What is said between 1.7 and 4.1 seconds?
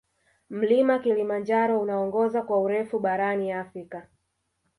unaongoza kwa urefu barani afrika